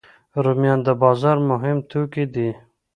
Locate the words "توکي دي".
1.91-2.49